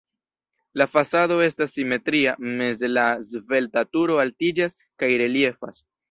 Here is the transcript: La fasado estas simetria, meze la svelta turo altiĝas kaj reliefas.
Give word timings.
La 0.81 0.85
fasado 0.91 1.35
estas 1.47 1.73
simetria, 1.79 2.33
meze 2.61 2.89
la 2.93 3.03
svelta 3.27 3.83
turo 3.97 4.17
altiĝas 4.23 4.75
kaj 5.03 5.11
reliefas. 5.23 5.83